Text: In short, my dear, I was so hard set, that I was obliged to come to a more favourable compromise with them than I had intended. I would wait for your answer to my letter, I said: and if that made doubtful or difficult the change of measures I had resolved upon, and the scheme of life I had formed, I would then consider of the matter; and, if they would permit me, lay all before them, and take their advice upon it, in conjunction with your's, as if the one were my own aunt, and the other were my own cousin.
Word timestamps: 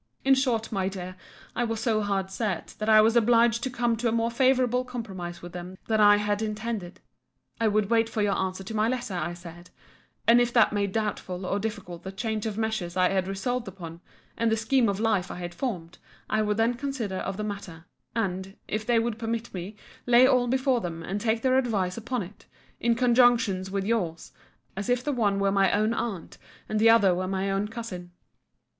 In 0.25 0.33
short, 0.33 0.71
my 0.71 0.89
dear, 0.89 1.15
I 1.55 1.63
was 1.63 1.79
so 1.79 2.01
hard 2.01 2.31
set, 2.31 2.73
that 2.79 2.89
I 2.89 3.01
was 3.01 3.15
obliged 3.15 3.61
to 3.61 3.69
come 3.69 3.95
to 3.97 4.07
a 4.07 4.11
more 4.11 4.31
favourable 4.31 4.83
compromise 4.83 5.43
with 5.43 5.51
them 5.51 5.77
than 5.85 6.01
I 6.01 6.17
had 6.17 6.41
intended. 6.41 7.01
I 7.59 7.67
would 7.67 7.91
wait 7.91 8.09
for 8.09 8.23
your 8.23 8.33
answer 8.35 8.63
to 8.63 8.73
my 8.75 8.87
letter, 8.87 9.13
I 9.13 9.35
said: 9.35 9.69
and 10.25 10.41
if 10.41 10.51
that 10.53 10.73
made 10.73 10.91
doubtful 10.91 11.45
or 11.45 11.59
difficult 11.59 12.01
the 12.01 12.11
change 12.11 12.47
of 12.47 12.57
measures 12.57 12.97
I 12.97 13.09
had 13.09 13.27
resolved 13.27 13.67
upon, 13.67 14.01
and 14.35 14.51
the 14.51 14.57
scheme 14.57 14.89
of 14.89 14.99
life 14.99 15.29
I 15.29 15.35
had 15.37 15.53
formed, 15.53 15.99
I 16.31 16.41
would 16.41 16.57
then 16.57 16.73
consider 16.73 17.17
of 17.17 17.37
the 17.37 17.43
matter; 17.43 17.85
and, 18.15 18.57
if 18.67 18.83
they 18.87 18.97
would 18.97 19.19
permit 19.19 19.53
me, 19.53 19.75
lay 20.07 20.25
all 20.25 20.47
before 20.47 20.81
them, 20.81 21.03
and 21.03 21.21
take 21.21 21.43
their 21.43 21.59
advice 21.59 21.95
upon 21.95 22.23
it, 22.23 22.47
in 22.79 22.95
conjunction 22.95 23.63
with 23.71 23.83
your's, 23.85 24.31
as 24.75 24.89
if 24.89 25.03
the 25.03 25.13
one 25.13 25.37
were 25.37 25.51
my 25.51 25.71
own 25.71 25.93
aunt, 25.93 26.39
and 26.67 26.79
the 26.79 26.89
other 26.89 27.13
were 27.13 27.27
my 27.27 27.51
own 27.51 27.67
cousin. 27.67 28.09